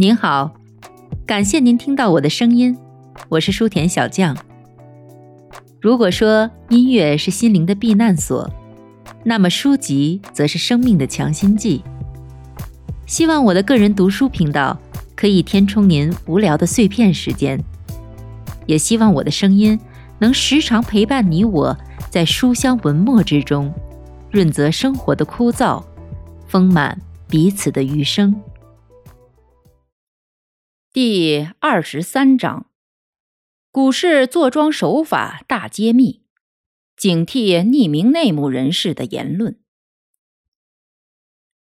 [0.00, 0.52] 您好，
[1.26, 2.78] 感谢您听到我的声音，
[3.30, 4.36] 我是书田小将。
[5.80, 8.48] 如果说音乐是心灵的避难所，
[9.24, 11.82] 那么书籍则是生命的强心剂。
[13.06, 14.78] 希望我的个人读书频道
[15.16, 17.60] 可以填充您无聊的碎片时间，
[18.66, 19.76] 也希望我的声音
[20.20, 21.76] 能时常陪伴你我
[22.08, 23.74] 在书香文墨之中，
[24.30, 25.82] 润泽生活的枯燥，
[26.46, 28.32] 丰满彼此的余生。
[30.90, 32.70] 第二十三章：
[33.70, 36.22] 股市坐庄手法大揭秘，
[36.96, 39.60] 警惕匿名内幕人士的言论。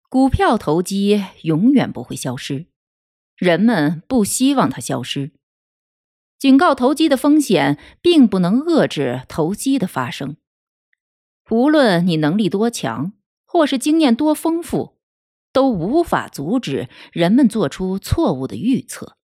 [0.09, 2.67] 股票投机永远不会消失，
[3.37, 5.31] 人们不希望它消失。
[6.37, 10.37] 警告投机的风险，并不能遏制投机的发生。
[11.51, 13.13] 无论你能力多强，
[13.45, 14.94] 或是经验多丰富。
[15.55, 19.17] 都无法阻止人们做出错误的预测。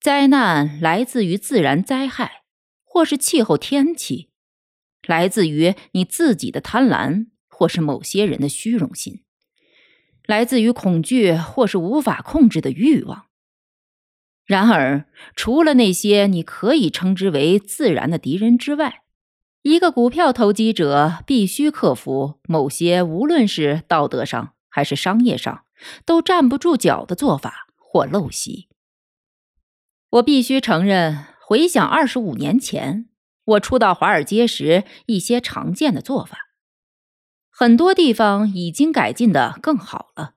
[0.00, 2.44] 灾难来自于自然灾害，
[2.82, 4.30] 或是气候天气；
[5.06, 9.22] 来自于你自己的贪婪，或是某些人的虚荣心；
[10.24, 13.26] 来自于恐惧，或是无法控制的欲望。
[14.46, 19.02] 然而，除了那些你可以称之为自然的敌人之外，
[19.62, 24.55] 一个股票投机者必须克服某些，无论是道德上。
[24.76, 25.64] 还是商业上
[26.04, 28.68] 都站不住脚的做法或陋习。
[30.10, 33.08] 我必须承认，回想二十五年前
[33.46, 36.50] 我初到华尔街时一些常见的做法，
[37.48, 40.34] 很多地方已经改进的更好了。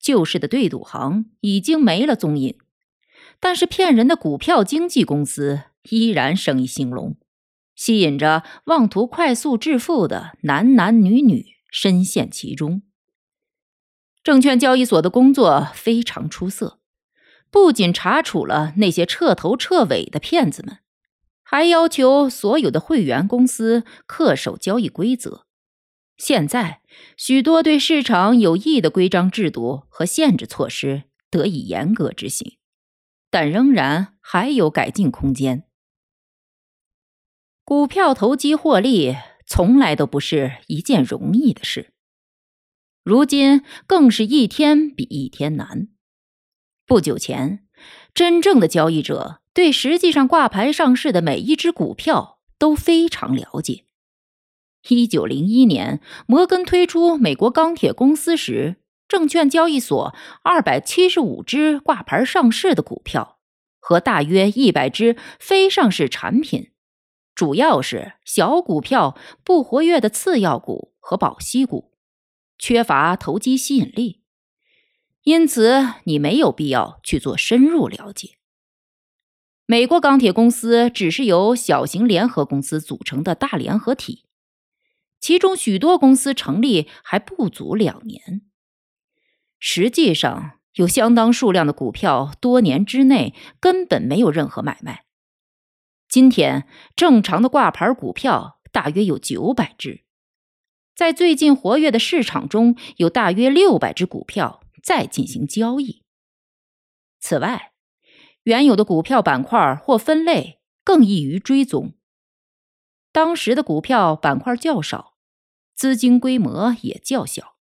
[0.00, 2.58] 旧式的对赌行已经没了踪影，
[3.38, 7.16] 但是骗人的股票经纪公司依然生意兴隆，
[7.76, 12.82] 吸引着妄图快速致富的男男女女深陷其中。
[14.22, 16.78] 证券交易所的工作非常出色，
[17.50, 20.78] 不仅查处了那些彻头彻尾的骗子们，
[21.42, 25.46] 还要求所有的会员公司恪守交易规则。
[26.16, 26.82] 现在，
[27.16, 32.58] 许多对市场有益的规章制度和限制措施得以严格执行，
[33.28, 35.64] 但仍然还有改进空间。
[37.64, 39.16] 股票投机获利
[39.46, 41.91] 从来都不是一件容易的事。
[43.04, 45.88] 如今更是一天比一天难。
[46.86, 47.66] 不久前，
[48.14, 53.86] 真正的交易者对实际上挂牌上市的每一只股票都非常了解。
[54.88, 58.76] 一九零一年，摩根推出美国钢铁公司时，
[59.08, 60.14] 证券交易所
[60.44, 63.40] 二百七十五只挂牌上市的股票
[63.80, 66.70] 和大约一百只非上市产品，
[67.34, 71.91] 主要是小股票、不活跃的次要股和保息股。
[72.62, 74.20] 缺乏投机吸引力，
[75.24, 78.36] 因此你没有必要去做深入了解。
[79.66, 84.26] 美国钢铁公司只是由小型联合公司组成的大联合体，
[85.18, 88.42] 其中许多公司成立还不足两年。
[89.58, 95.06] 实际上，有相当数量的股票多年之内根本没有任何买卖。
[96.08, 100.01] 今天，正常的挂牌股票大约有九百只。
[100.94, 106.02] 在最近活跃的市场中，有大约六百只股票在进行交易。
[107.18, 107.72] 此外，
[108.42, 111.94] 原有的股票板块或分类更易于追踪。
[113.10, 115.14] 当时的股票板块较少，
[115.74, 117.56] 资金规模也较小，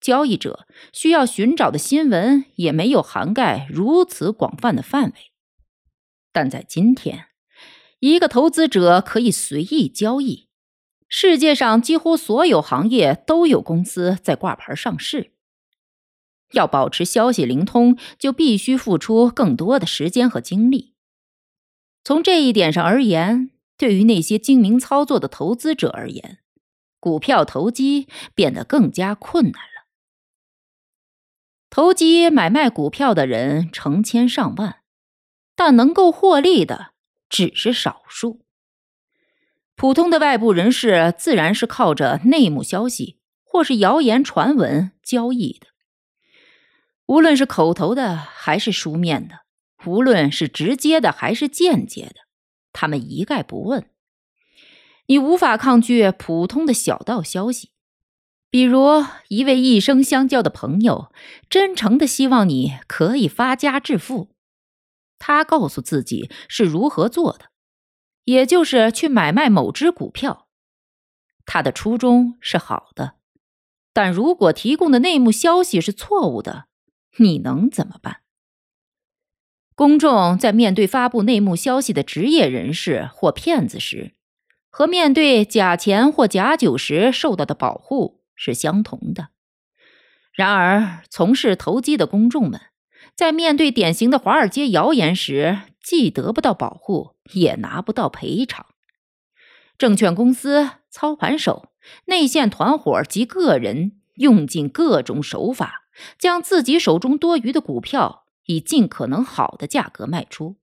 [0.00, 5.32] 交易者需要寻找的新闻也没有涵盖如此广泛的范围。
[6.32, 7.26] 但在今天，
[8.00, 10.48] 一个投资者可以随意交易。
[11.14, 15.32] 世界上几乎所有行业都有公司在挂牌上市。
[16.52, 20.94] 要保持消息灵通，就必须付出更多的时间和精力。
[22.02, 26.38] 从这一点上而言，对于那些精明操作的投资者而言，
[26.98, 29.88] 股票投机变得更加困难了。
[31.68, 34.80] 投机买卖股票的人成千上万，
[35.54, 36.92] 但能够获利的
[37.28, 38.40] 只是少数。
[39.82, 45.66] 普通的外部人士自然是靠着内幕消息或是谣言传闻交易的，
[47.06, 49.40] 无论是口头的还是书面的，
[49.84, 52.14] 无论是直接的还是间接的，
[52.72, 53.84] 他们一概不问。
[55.06, 57.72] 你无法抗拒普通的小道消息，
[58.50, 61.12] 比如一位一生相交的朋友
[61.50, 64.28] 真诚的希望你可以发家致富，
[65.18, 67.46] 他告诉自己是如何做的。
[68.24, 70.46] 也就是去买卖某只股票，
[71.44, 73.14] 他的初衷是好的，
[73.92, 76.66] 但如果提供的内幕消息是错误的，
[77.18, 78.18] 你能怎么办？
[79.74, 84.14] 公众在面对发布内幕消息的职业人士或骗子时，
[84.70, 89.30] 和面对假钱或假酒时受到的保护是相同的。
[90.32, 92.60] 然而，从事投机的公众们
[93.14, 98.66] 在面对典型的华尔街谣言时，既得不到保护，也拿不到赔偿。
[99.78, 101.70] 证券公司、操盘手、
[102.06, 105.84] 内线团伙及个人用尽各种手法，
[106.18, 110.56] 将自己手中多余的股票以尽可能好的价格卖出，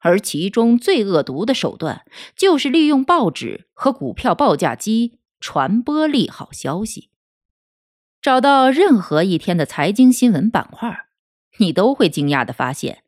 [0.00, 2.04] 而其中最恶毒的手段，
[2.36, 7.10] 就是利用报纸和股票报价机传播利好消息。
[8.20, 11.06] 找到任何一天的财经新闻板块，
[11.58, 13.04] 你都会惊讶的发现，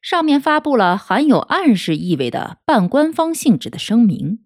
[0.00, 4.44] 上面发布了含有暗示意味的半官方性质的声明，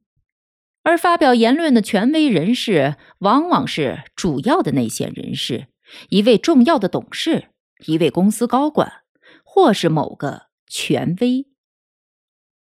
[0.82, 5.66] 而发表言论的权威人士往往是主要的内线人士、
[6.08, 7.48] 一位重要的董事、
[7.86, 9.04] 一位公司高管，
[9.44, 11.46] 或是某个权威。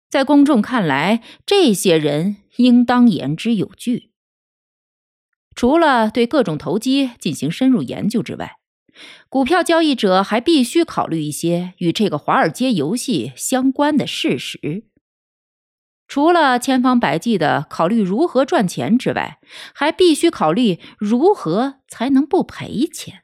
[0.08, 4.12] 在公众看来，这些人应当言之有据。
[5.56, 8.58] 除了对各种投机进行深入研究之外，
[9.28, 14.84] 股票交易者还必须考虑一些与这个华尔街游戏相关的事实。
[16.06, 19.40] 除了千方百计的考虑如何赚钱之外，
[19.74, 23.22] 还必须考虑如何才能不赔钱。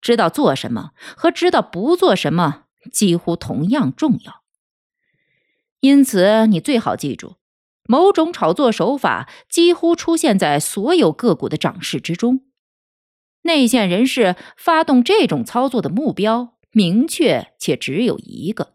[0.00, 4.42] 知道做什么和知道不做什么几乎同样重要。
[5.80, 7.36] 因此，你最好记住。
[7.88, 12.44] 某种炒作手法几乎出现在所有个股的涨势之中。
[13.42, 18.74] 内线人士发动这种操作的目标明确且只有一个，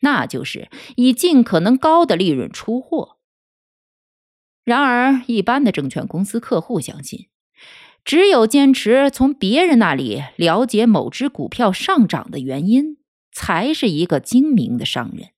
[0.00, 3.18] 那就是以尽可能高的利润出货。
[4.64, 7.28] 然而，一般的证券公司客户相信，
[8.04, 12.98] 只有坚持从别人那里了解某只股票上涨的原因，
[13.32, 15.30] 才是一个精明的商人。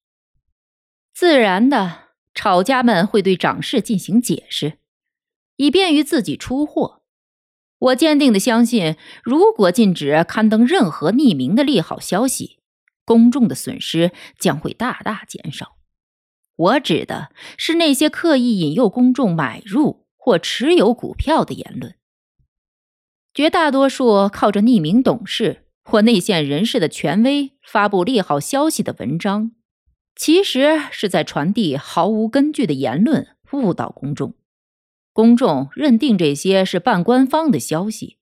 [1.15, 2.03] 自然的。
[2.35, 4.79] 炒家们会对涨势进行解释，
[5.57, 7.02] 以便于自己出货。
[7.83, 12.61] 我坚定的相信，如果禁止刊登任何匿名的利好消息，
[13.05, 15.77] 公众的损失将会大大减少。
[16.55, 21.97] 我指的是那些刻意引诱公众买入或持有股票的言论。
[23.35, 29.53] 绝大多数靠着匿名董事或内线人士的权威发布利好消息的文章。
[30.15, 34.35] 其实是在传递毫无根据的言论，误导公众。
[35.13, 38.19] 公众认定这些是半官方的消息，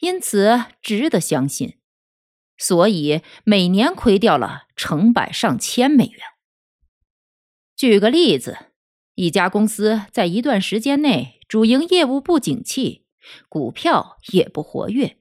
[0.00, 1.78] 因此值得相信，
[2.56, 6.20] 所以每年亏掉了成百上千美元。
[7.76, 8.66] 举个例子，
[9.14, 13.04] 一家公司在一段时间内主营业务不景气，
[13.48, 15.18] 股票也不活跃。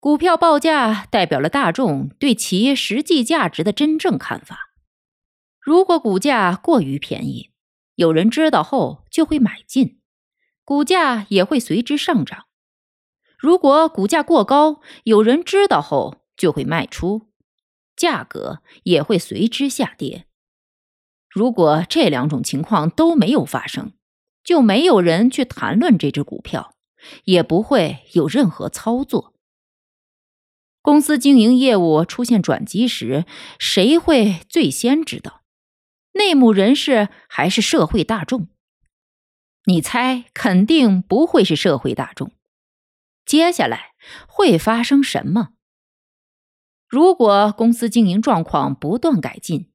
[0.00, 4.72] 股票报价代表了大众对其实际价值的真正看法。
[5.60, 7.50] 如果股价过于便宜，
[7.96, 10.00] 有人知道后就会买进，
[10.64, 12.44] 股价也会随之上涨；
[13.38, 17.28] 如果股价过高，有人知道后就会卖出，
[17.96, 20.26] 价格也会随之下跌。
[21.28, 23.92] 如果这两种情况都没有发生，
[24.44, 26.74] 就没有人去谈论这只股票，
[27.24, 29.34] 也不会有任何操作。
[30.82, 33.24] 公司经营业务出现转机时，
[33.58, 35.35] 谁会最先知道？
[36.16, 38.48] 内幕人士还是社会大众？
[39.66, 42.32] 你猜，肯定不会是社会大众。
[43.24, 43.94] 接下来
[44.26, 45.50] 会发生什么？
[46.88, 49.72] 如果公司经营状况不断改进，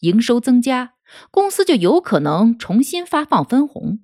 [0.00, 0.94] 营收增加，
[1.30, 4.00] 公司就有可能重新发放分红。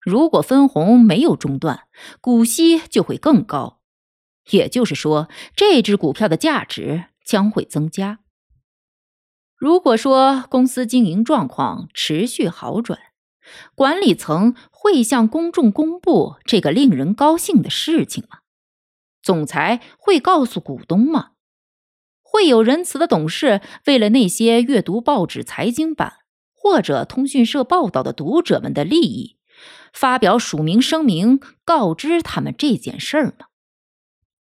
[0.00, 1.86] 如果分红没有中断，
[2.20, 3.80] 股息就会更高。
[4.50, 8.18] 也就是说，这只股票的价值将会增加。
[9.56, 12.98] 如果说公司经营状况持续好转，
[13.74, 18.38] 管理层会向公众公布这个令人高兴的事情吗？
[19.22, 21.30] 总裁会告诉股东吗？
[22.22, 26.14] 会有仁慈的董事为了那些阅读报纸财经版
[26.52, 29.38] 或者通讯社报道的读者们的利益，
[29.92, 33.46] 发表署名声明告知他们这件事儿吗？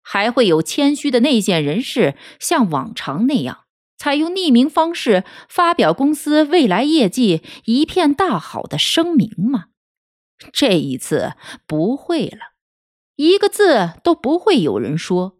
[0.01, 3.62] 还会有谦虚的内线人士像往常那样？
[3.97, 9.65] 采用匿名方式发表公司未来业绩一片大好的声明吗？
[10.51, 11.33] 这一次
[11.65, 12.53] 不会了，
[13.15, 15.37] 一个字都不会有人说。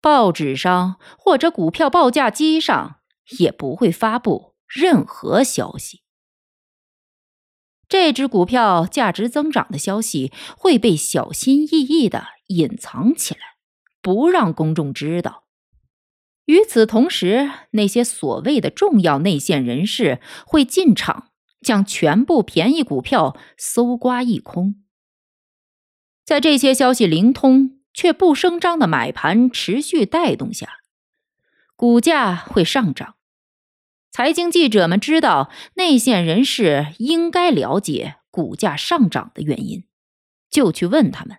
[0.00, 3.00] 报纸上或者股票报价机上
[3.38, 6.02] 也不会发布任何消息。
[7.88, 13.40] 这只股票价值增长的消息会被小心翼翼的隐藏起来，
[14.00, 15.45] 不让公众知道。
[16.46, 24.82] 与此同时，那些所谓的重要内线人士会进场，将全部便宜股票搜刮一空。
[26.24, 30.80] 在这些消息灵通却不声张的买盘持续带动下，
[31.76, 33.14] 股价会上涨。
[34.10, 39.84] 财经记者们知道内线人士应该了解股价上涨的原因，
[40.48, 41.38] 就去问他们。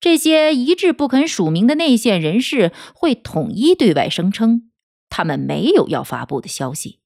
[0.00, 4.70] 这些一致不肯署名的内线人士会统一对外声称，
[5.10, 7.00] 他们没有要发布的消息，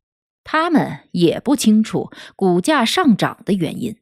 [0.44, 3.96] 他们也不清楚股价上涨的原因。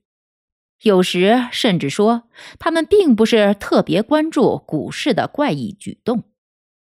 [0.82, 2.24] 有时甚至说，
[2.58, 6.24] 他们并不是特别关注股市的怪异举动，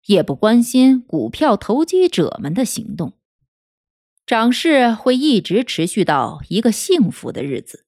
[0.07, 3.13] 也不关心股票投机者们的行动。
[4.25, 7.85] 涨势会一直持续到一个幸福的日子。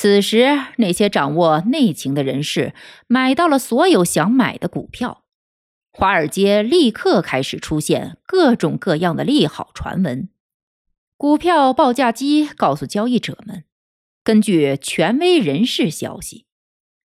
[0.00, 2.72] 此时，那些掌握内情的人士
[3.08, 5.24] 买到了所有想买的股票，
[5.90, 10.28] 华尔街立刻开始出现各种各样的利好传闻。
[11.16, 13.64] 股票报价机告诉交易者们，
[14.22, 16.46] 根据权威人士消息，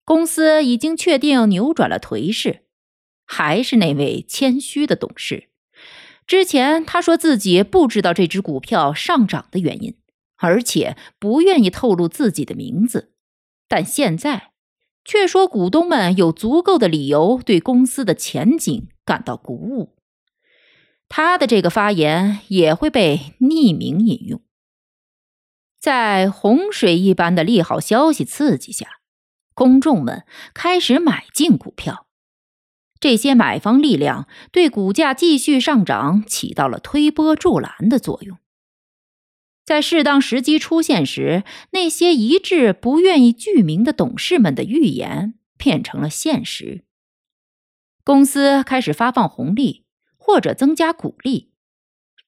[0.05, 2.65] 公司已经确定扭转了颓势。
[3.25, 5.49] 还是那位谦虚的董事，
[6.27, 9.97] 之前他说自己不知道这只股票上涨的原因。
[10.37, 13.13] 而且不愿意透露自己的名字，
[13.69, 14.53] 但现在
[15.05, 19.95] 却说股东们有足够的理由对公司的前景感到鼓舞。
[21.09, 24.43] 他的这个发言也会被匿名引用。
[25.79, 29.01] 在洪水一般的利好消息刺激下，
[29.53, 30.25] 公众们
[30.55, 32.07] 开始买进股票，
[32.99, 38.39] 这些买方力量对股价继续上涨起到了推波助澜的作用。
[39.65, 46.85] 在适当时机出现时，那些一致不愿意具名的董事们的预言变成了现实。
[48.05, 51.51] 公司开始发放红利或者增加股利，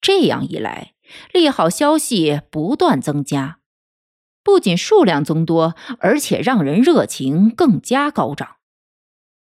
[0.01, 0.95] 这样一来，
[1.31, 3.59] 利好消息不断增加，
[4.43, 8.57] 不仅数量增多，而且让人热情更加高涨。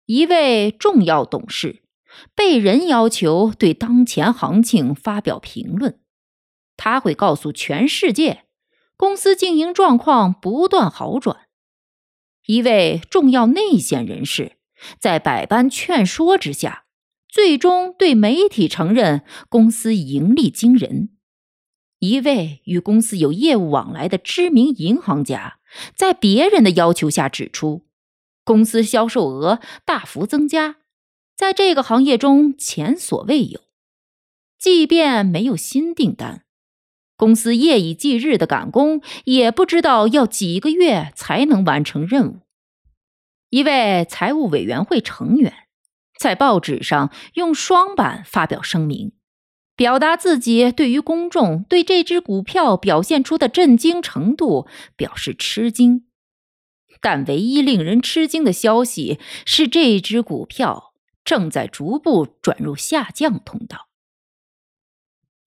[0.06, 1.84] 一位重要董事
[2.34, 6.00] 被人要求对当前行情发表评论。
[6.84, 8.44] 他会告诉全世界，
[8.98, 11.48] 公司经营状况不断好转。
[12.46, 14.58] 一位重要内线人士
[15.00, 16.84] 在百般劝说之下，
[17.30, 21.12] 最终对媒体承认公司盈利惊人。
[22.00, 25.60] 一位与公司有业务往来的知名银行家，
[25.96, 27.86] 在别人的要求下指出，
[28.44, 30.80] 公司销售额大幅增加，
[31.34, 33.62] 在这个行业中前所未有。
[34.60, 36.42] 即便没有新订单。
[37.24, 42.39] 公司夜以继日的赶工，也不知道要几个月才能完成任务。
[43.50, 45.53] 一位财务委员会成员
[46.20, 49.13] 在报纸上用双版发表声明，
[49.77, 56.03] 表达自己对于公众对这只股票表现出的震惊程度表示吃惊。
[57.00, 63.88] 但唯一令人吃惊的消息是，这只股票正在逐步转入下降通道。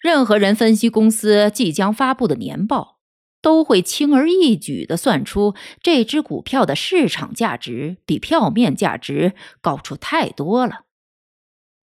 [0.07, 3.01] 任何人分析公司即将发布的年报，
[3.43, 10.85] 都会轻而易举地算出这只股票的市场价值比票面价值高出太多了。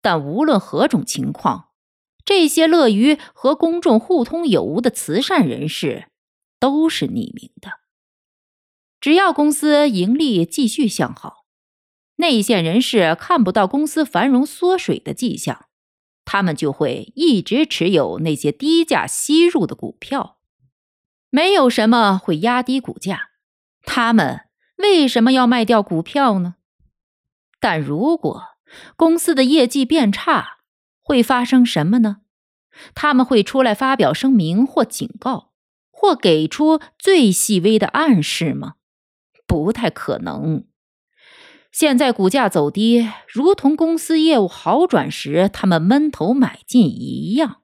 [0.01, 1.71] 但无论何种情况，
[2.25, 6.07] 这些乐于和公众互通有无的慈善人士
[6.61, 7.81] 都是匿名的。
[9.01, 11.45] 只要公司盈利继续向好，
[12.19, 15.67] 内线人士看不到公司繁荣缩水的迹象。
[16.25, 20.39] 他们就会一直持有那些低价吸入的股票，
[21.31, 23.31] 没有什么会压低股价。
[23.85, 24.43] 他们
[24.77, 26.55] 为什么要卖掉股票呢？
[27.61, 28.43] 但如果
[28.97, 30.59] 公司的业绩变差，
[31.03, 32.19] 会发生什么呢？
[32.95, 35.53] 他们会出来发表声明或警告，
[35.91, 38.75] 或给出最细微的暗示吗？
[39.47, 40.65] 不太可能。
[41.73, 47.63] 现在股价走低，如同公司业务好转时他们闷头买进一样。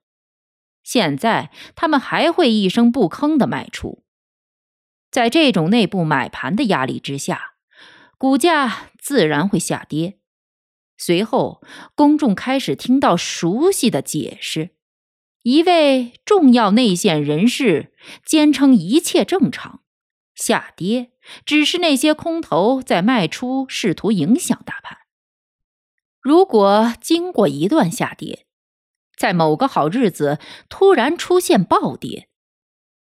[0.82, 4.02] 现在他们还会一声不吭的卖出。
[5.10, 7.54] 在这种内部买盘的压力之下，
[8.16, 10.18] 股价自然会下跌。
[10.96, 11.62] 随后，
[11.94, 14.70] 公众开始听到熟悉的解释：
[15.42, 17.92] 一位重要内线人士
[18.24, 19.82] 坚称一切正常，
[20.34, 21.12] 下跌。
[21.44, 24.98] 只是那些空头在卖出，试图影响大盘。
[26.20, 28.46] 如果经过一段下跌，
[29.16, 32.28] 在某个好日子突然出现暴跌，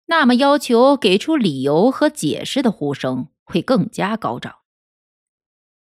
[0.05, 4.59] 那么要求给出理由和解释的呼声会更加高涨。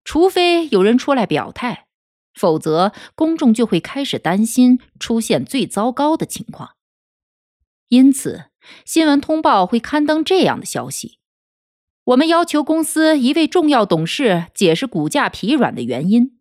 [0.05, 1.87] 除非有人出来表态，
[2.35, 6.77] 否则公众就会开始担心出现最糟糕的情况。
[7.89, 8.47] 因此，
[8.85, 11.20] 新闻通报会刊登这样的消息：
[12.05, 16.39] 我们要求公司一位重要董事解释股价疲软的原因。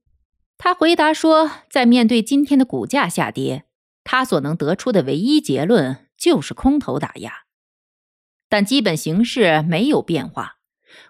[0.57, 3.65] 他回答说，在面对今天的股价下跌，
[4.03, 7.43] 他所能得出的唯一结论就是空头打压。
[8.49, 10.57] 但基本形势没有变化，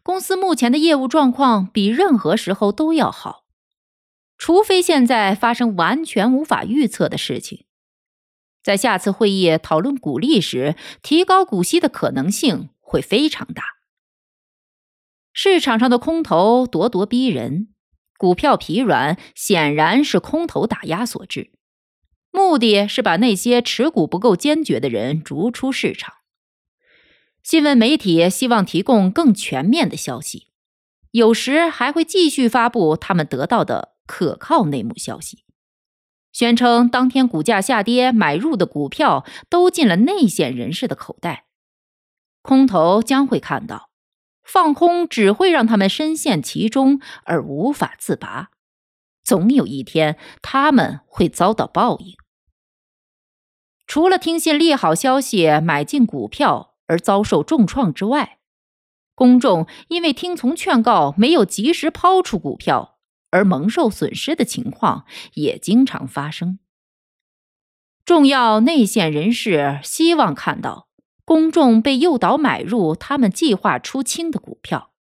[0.03, 3.45] 公司目前的业务状况比任何时候都要好，
[4.37, 7.65] 除非现在发生完全无法预测的事情。
[8.61, 13.78] 在下次会议讨论股利时，提高股息的可能性会非常大。
[15.41, 17.69] 市场上的空头咄咄逼人，
[18.17, 21.53] 股票疲软显然是空头打压所致，
[22.29, 26.15] 目的是把那些持股不够坚决的人逐出市场。
[27.41, 30.47] 新闻媒体希望提供更全面的消息，
[31.11, 35.45] 有时还会继续发布他们得到的可靠内幕消息。
[36.33, 41.45] 宣称当天股价下跌买入的股票都进了内线人士的口袋，
[42.41, 43.88] 空头将会看到，
[44.51, 48.49] 放空只会让他们深陷其中而无法自拔，
[49.23, 52.15] 总有一天他们会遭到报应。
[53.85, 58.39] 除了听信利好消息买进股票而遭受重创之外，
[59.15, 62.97] 公众因为听从劝告没有及时抛出股票。
[63.31, 66.57] 而蒙受损失的情况也经常发生。
[68.03, 70.88] 重要内线人士希望看到
[71.29, 74.93] 公众被诱导买入他们计划出清的股票。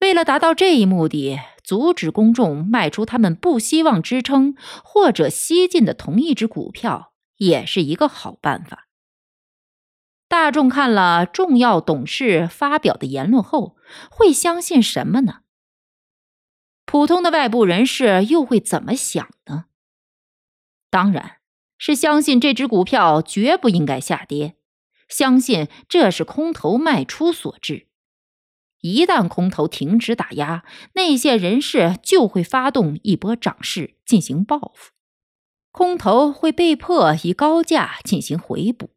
[0.00, 8.86] 为了达到这一目的，阻止公众卖出他们不希望支撑或者吸进的同一只股票，也是一个好办法。
[10.28, 13.78] 大众看了重要董事发表的言论后，
[14.10, 15.36] 会相信什么呢？
[16.84, 19.64] 普通的外部人士又会怎么想呢？
[20.90, 21.36] 当然
[21.78, 24.56] 是相信这只股票绝不应该下跌，
[25.08, 27.86] 相信这是空头卖出所致。
[28.80, 34.92] 一旦空头停止打压，内线人士就会发动一波涨势进行报复，
[35.72, 38.90] 空头会被迫以高价进行回补。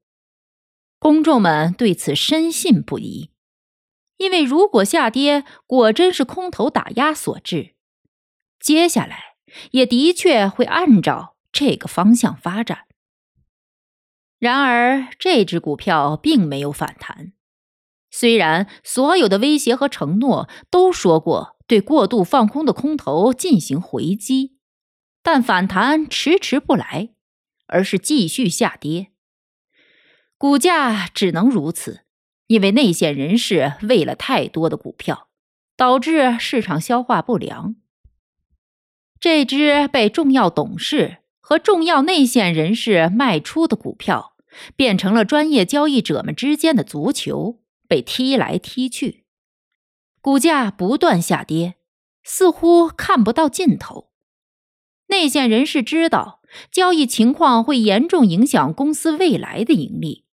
[0.99, 3.31] 公众们对此深信不疑，
[4.17, 7.73] 因为如果下跌果真是空头打压所致。
[8.59, 9.37] 接下来
[9.71, 12.85] 也的确会按照这个方向发展。
[14.41, 17.33] 然而，这只股票并没有反弹。
[18.09, 24.57] 虽然所有的威胁和承诺都说过对过度放空的空头进行回击，
[25.21, 27.09] 但反弹迟迟不来，
[27.67, 29.11] 而是继续下跌。
[30.39, 32.05] 股价只能如此，
[32.47, 35.27] 因为内线人士为了太多的股票，
[35.77, 37.75] 导致市场消化不良。
[39.19, 44.30] 这只被重要董事和重要内线人士卖出的股票，
[44.75, 49.25] 变成了专业交易者们之间的足球，被踢来踢去，
[50.21, 51.75] 股价不断下跌，
[52.23, 54.11] 似乎看不到尽头。
[55.07, 60.25] 内线人士知道交易情况会严重影响公司未来的盈利，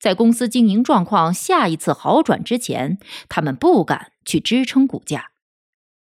[0.00, 2.98] 在公司经营状况下一次好转之前，
[3.28, 5.30] 他们不敢去支撑股价。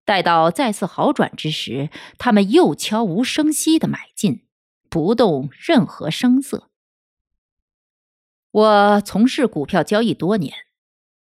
[0.06, 4.46] 待到再次好转之时，他们又悄无声息的买进，
[4.90, 6.70] 不动任何声色。
[8.58, 10.52] 我从事股票交易多年，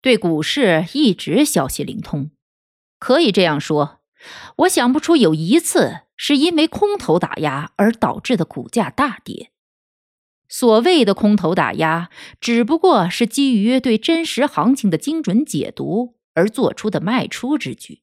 [0.00, 2.32] 对股市一直消息灵通。
[2.98, 4.00] 可以这样说，
[4.56, 9.52] 我想不出有一次是因为空头打压而导致的股价大跌。
[10.48, 18.02] 所谓的空头打压，只不过是基于对真实行情的精准解读而做出的卖出之举。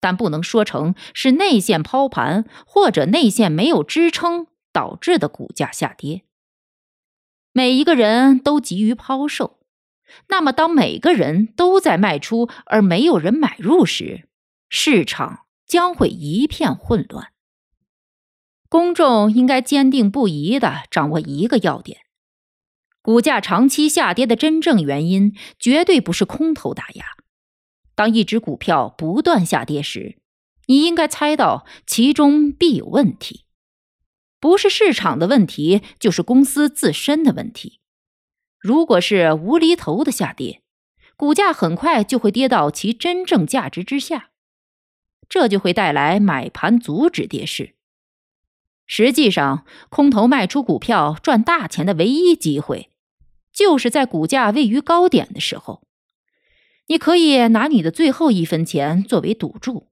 [0.00, 6.23] 但不能说成是内线抛盘或者内线没有支撑导致的股价下跌。
[7.56, 9.60] 每一个人都急于抛售，
[10.28, 14.28] 那么当每个人都在卖出而没有人买入时，
[14.68, 17.28] 市场将会一片混乱。
[18.68, 22.00] 公众应该坚定不移地掌握一个要点：
[23.00, 27.04] 股价长期下跌的真正原因绝对不是空头打压。
[27.94, 30.18] 当一只股票不断下跌时，
[30.66, 33.43] 你应该猜到其中必有问题，
[34.44, 37.80] 不是市场的问题，就是公司自身的问题。
[38.58, 40.60] 如果是无厘头的下跌，
[41.16, 44.32] 股价很快就会跌到其真正价值之下，
[45.30, 47.74] 这就会带来买盘阻止跌势。
[48.84, 52.90] 实际上，空头卖出股票赚大钱的唯一机会，
[53.50, 55.86] 就是在股价位于高点的时候。
[56.88, 59.88] 你可以拿你的最后一分钱作为赌注，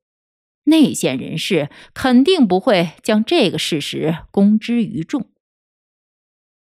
[0.64, 5.30] 内线人士肯定不会将这个事实公之于众。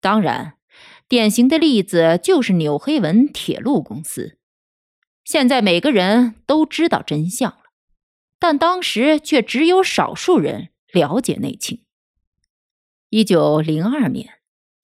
[0.00, 0.58] 当然，
[1.08, 4.38] 典型的例子就是纽黑文铁路公司。
[5.24, 7.70] 现在每个人都知道真相了，
[8.38, 11.80] 但当时却只有少数人了解内情。
[13.08, 14.40] 一九零二年，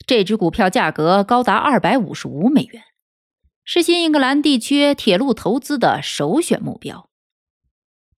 [0.07, 2.85] 这只股票价格高达二百五十五美元，
[3.65, 7.10] 是新英格兰地区铁路投资的首选目标。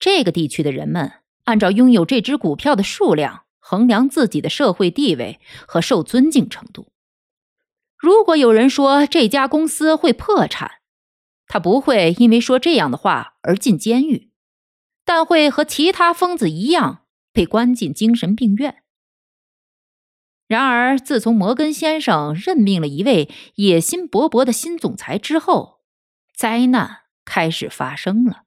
[0.03, 1.13] 这个地区的人们
[1.45, 5.39] 按照拥有这只股票的数量衡量自己的社会地位
[5.69, 6.89] 和受尊敬程度。
[7.97, 10.81] 如果有人说这家公司会破产，
[11.47, 14.33] 他不会因为说这样的话而进监狱，
[15.05, 18.83] 但会和其他疯子一样被关进精神病院。
[20.49, 25.79] 然而，自从摩根先生任命了一位野心勃勃的新总裁之后，
[26.35, 28.43] 灾难开始发生了。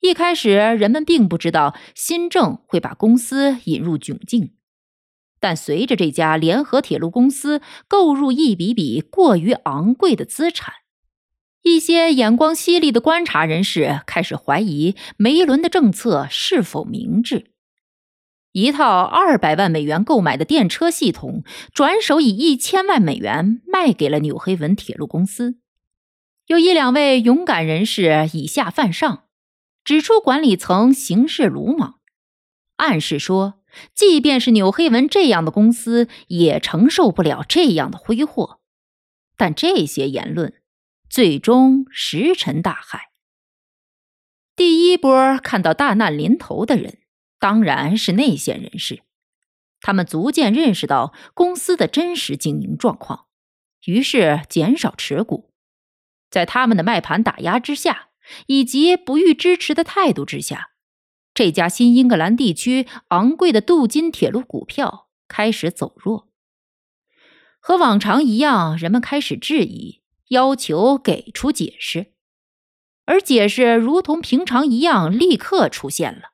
[0.00, 4.54] 一开始，人们并不知道新政会把公司引入窘境，
[5.38, 10.72] 但随着这家联合铁路公司购入一笔笔过于昂贵的资产。
[11.62, 17.52] 一些眼光犀利的观察人士开始怀疑梅伦的政策是否明智。
[18.52, 25.58] 一套二百万美元购买的电车系统，转手以一千万美元卖给了纽黑文铁路公司。
[26.46, 29.24] 有一两位勇敢人士以下犯上，
[29.90, 31.98] 指出管理层行事鲁莽，
[32.76, 33.60] 暗示说，
[33.92, 38.60] 即便是纽黑文这样的公司，也承受不了这样的挥霍。
[39.36, 40.54] 但这些言论。
[41.08, 43.10] 最终石沉大海。
[44.54, 46.98] 第一波看到大难临头的人，
[47.40, 49.02] 当然是内线人士，
[49.80, 53.26] 他们逐渐认识到公司的真实经营状况，
[53.86, 55.52] 于是减少持股。
[56.30, 58.09] 在他们的卖盘打压之下，
[58.46, 60.70] 以及不予支持的态度之下，
[61.34, 66.28] 这家新英格兰地区昂贵的镀金铁路股票开始走弱。
[67.58, 70.00] 和往常一样，人们开始质疑。
[70.30, 72.12] 要求给出解释，
[73.04, 76.30] 而解释如同平常一样立刻出现了。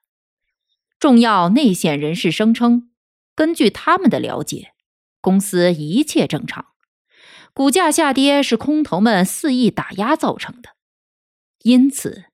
[1.00, 2.90] 重要内线人士声称，
[3.35, 4.74] 根据他们的了解，
[5.22, 6.66] 公司一切正常，
[7.54, 10.76] 股价下跌是空头们肆意打压造成的。
[11.66, 12.26] 因此，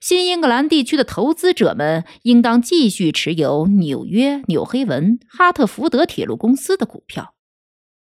[0.00, 7.36] 新英格兰地区的投资者们应当继续持有纽约纽黑文哈特福德铁路公司的股票。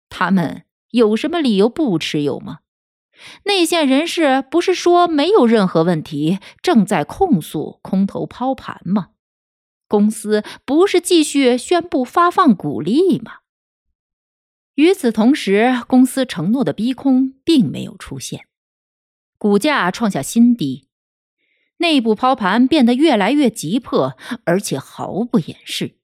[0.10, 2.60] 他们有什么理由不持有吗？
[3.45, 9.08] 内线人士不是说没有任何问题，正在控诉空头抛盘吗？
[9.88, 13.38] 公司不是继续宣布发放股利吗？
[14.76, 18.45] 与此同时，公司承诺的逼空并没有出现，
[19.38, 20.88] 股价创下新低，
[21.78, 25.98] 内部抛盘变得越来越急迫，而且毫不掩饰。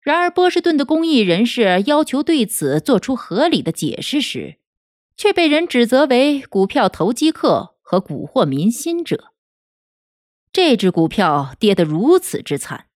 [0.00, 4.56] 然而，波士顿的公益人士要求对此做出合理的解释时，
[5.16, 9.32] 却被人指责为股票投机客和蛊惑民心者。
[10.50, 12.86] 这只股票跌得如此之惨，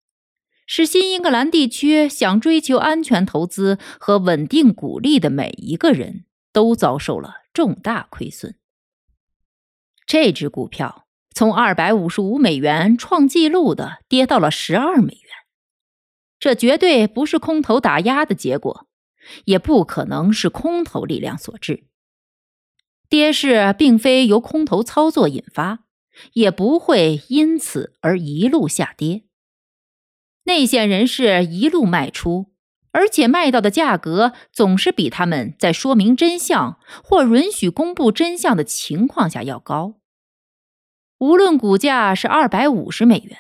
[0.66, 8.54] 使新英格兰地区想追求安全投资和稳定股利的每一个人都遭受了重大亏损。
[10.12, 15.30] 这只股票从二百五十五美元创纪录的跌到了十二美元，
[16.38, 18.86] 这绝对不是空头打压的结果，
[19.46, 21.84] 也不可能是空头力量所致。
[23.08, 25.84] 跌势并非由空头操作引发，
[26.34, 29.22] 也不会因此而一路下跌。
[30.44, 32.52] 内线人士一路卖出，
[32.90, 39.94] 而且卖到的价格总是比他们在说明真相或允许公布真相的情况下要高。
[41.22, 43.38] 无论股价是二百五十美元、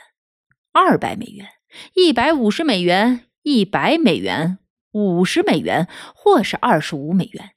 [0.70, 1.48] 二百美元、
[1.94, 4.58] 一百五十美元、一百美元、
[4.92, 7.56] 五十美元，或是二十五美元。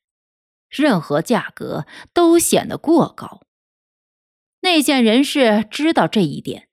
[0.68, 3.42] 任何价格都显得过高。
[4.62, 6.70] 内线人士知道这一点，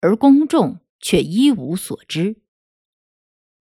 [0.00, 2.36] 而公众却一无所知。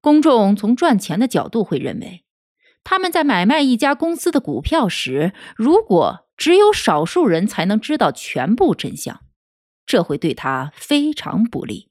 [0.01, 2.23] 公众从赚钱的角度会认为，
[2.84, 9.19] 他们在买卖一家公司的股票时，如果只有少数人才能知道全部真相，
[9.91, 11.89] 这会对他非常不利。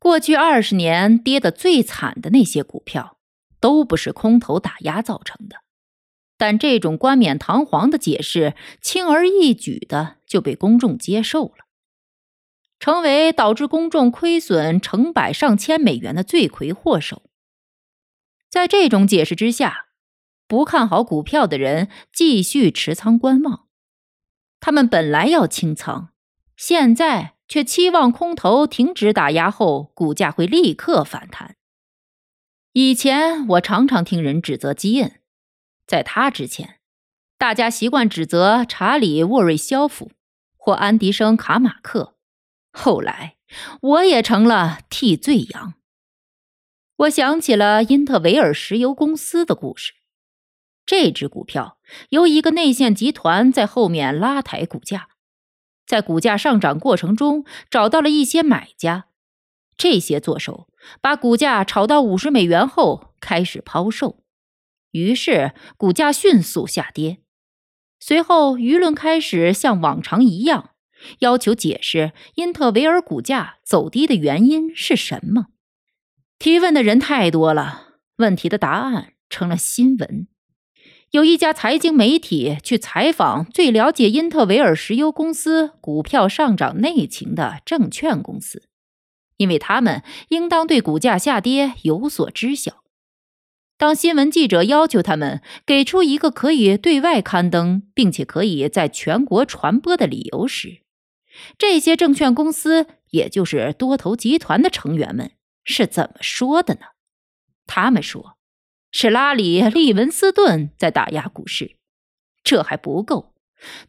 [0.00, 3.18] 过去二十年跌得最惨的那些股票，
[3.60, 5.58] 都不是空头打压造成的。
[6.36, 11.66] 但这种冠冕堂皇的解释，轻而易举的就被公众接受了，
[12.80, 17.30] 成为导致公众亏损成百上千美元的罪魁祸首。
[18.48, 19.86] 在这种解释之下，
[20.48, 23.68] 不看好股票的人继续持仓观望，
[24.58, 26.12] 他们本来要清仓，
[26.60, 31.56] 现在却期望空头停止打压后，股价会立刻反弹。
[32.74, 35.22] 以前我常常听人指责基恩，
[35.86, 36.78] 在他之前，
[37.38, 40.10] 大家习惯指责查理·沃瑞肖夫
[40.54, 42.18] 或安迪生·卡马克。
[42.70, 43.36] 后来，
[43.80, 45.72] 我也成了替罪羊。
[46.96, 49.94] 我想起了因特维尔石油公司的故事。
[50.84, 51.78] 这只股票
[52.10, 55.08] 由一个内线集团在后面拉抬股价，
[55.90, 59.06] 在股价上涨过程中找到了一些买家。
[59.76, 60.68] 这些做手
[61.00, 64.22] 把股价炒到五十美元后开始抛售，
[64.92, 67.18] 于是股价迅速下跌。
[67.98, 70.70] 随后，舆论开始像往常一样
[71.18, 75.46] 要求解释因特维尔股价走低的原因是什么。
[76.38, 80.28] 提问的人太多了，问题的答案成了新闻。
[81.10, 88.68] 有一家财经媒体去采访最了解因特维尔石油公司股票上涨内情的证券公司。
[89.36, 92.84] 因为他们应当对股价下跌有所知晓。
[93.76, 100.82] 当新闻记者要求他们给出一个可以对外刊登并且可以在全国传播的理由时，
[101.56, 105.32] 这些证券公司，也就是多头集团的成员们
[105.64, 106.80] 是怎么说的呢？
[107.66, 108.36] 他们说，
[108.90, 111.76] 是拉里·利文斯顿在打压股市。
[112.42, 113.34] 这还不够，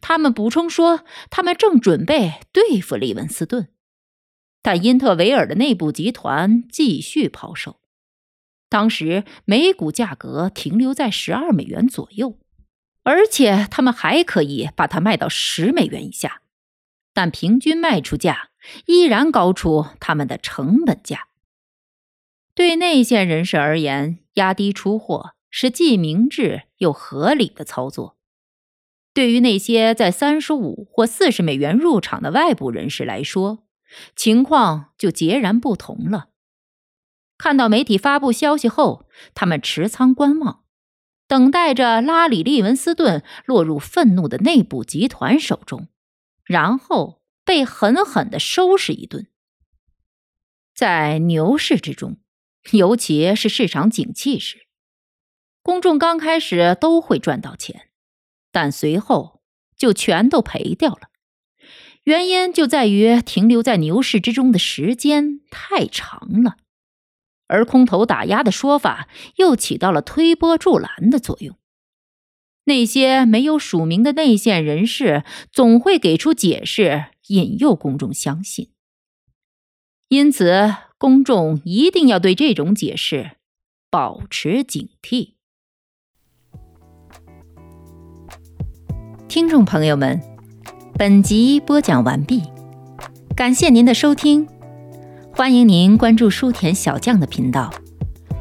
[0.00, 3.68] 他们补充说，他们正准备对付利文斯顿。
[4.60, 7.80] 但因特维尔的内部集团继续抛售，
[8.68, 12.38] 当时每股价格停留在十二美元左右，
[13.02, 16.42] 而且他们还可以把它卖到十美元以下，
[17.12, 18.50] 但平均卖出价
[18.86, 21.26] 依然高出他们的成本价。
[22.54, 28.16] 对内线人士而言，压低出货是既明智又合理的操作；
[29.12, 33.66] 对于那些在三十五或四十美元入场的外部人士来说，
[34.16, 36.30] 情况就截然不同了。
[37.36, 40.64] 看到媒体发布消息后，他们持仓观望，
[41.26, 45.88] 等待着拉里·利文斯顿落入愤怒的内部集团手中，
[46.44, 49.26] 然后被狠狠地收拾一顿。
[50.74, 52.16] 在牛市之中，
[52.70, 54.66] 尤其是市场景气时，
[55.62, 57.88] 公众刚开始都会赚到钱，
[58.50, 59.42] 但随后
[59.76, 61.08] 就全都赔掉了。
[62.04, 66.56] 原因就在于停留在牛市之中的时间太长了，
[67.46, 71.56] 而空头打压的说法又起到了推波助澜的作用。
[72.64, 78.72] 那些没有署名的内线人士总会给出解释，引诱公众相信。
[80.08, 83.32] 因此，公众一定要对这种解释
[83.90, 85.30] 保持警惕。
[89.26, 90.22] 听众朋友们。
[90.96, 92.42] 本集播讲完毕，
[93.34, 94.46] 感谢您的收听，
[95.32, 97.74] 欢迎您关注书田小将的频道，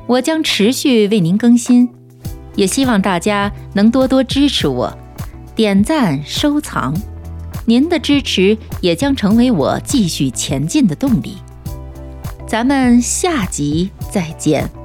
[0.06, 1.90] 我将持续为您更新，
[2.56, 4.96] 也希望大家能多多支持我，
[5.56, 6.94] 点赞收藏，
[7.66, 11.38] 您的支持也将成为我继续前进的动力。
[12.52, 14.81] 咱们下集再见。